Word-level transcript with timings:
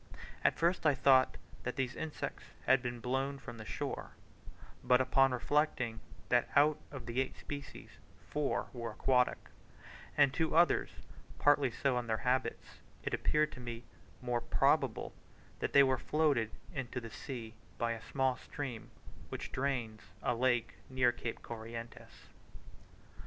At 0.43 0.57
first 0.57 0.83
I 0.87 0.95
thought 0.95 1.37
that 1.61 1.75
these 1.75 1.95
insects 1.95 2.45
had 2.65 2.81
been 2.81 2.99
blown 3.01 3.37
from 3.37 3.59
the 3.59 3.65
shore; 3.65 4.13
but 4.83 4.99
upon 4.99 5.31
reflecting 5.31 5.99
that 6.29 6.49
out 6.55 6.79
of 6.89 7.05
the 7.05 7.21
eight 7.21 7.37
species 7.37 7.91
four 8.27 8.65
were 8.73 8.89
aquatic, 8.93 9.37
and 10.17 10.33
two 10.33 10.55
others 10.55 10.89
partly 11.37 11.69
so 11.69 11.99
in 11.99 12.07
their 12.07 12.17
habits, 12.25 12.79
it 13.03 13.13
appeared 13.13 13.51
to 13.51 13.59
me 13.59 13.83
most 14.23 14.49
probable 14.49 15.13
that 15.59 15.71
they 15.71 15.83
were 15.83 15.99
floated 15.99 16.49
into 16.73 16.99
the 16.99 17.11
sea 17.11 17.53
by 17.77 17.91
a 17.91 18.01
small 18.01 18.37
stream 18.37 18.89
which 19.29 19.51
drains 19.51 20.01
a 20.23 20.33
lake 20.33 20.77
near 20.89 21.11
Cape 21.11 21.43
Corrientes. 21.43 22.25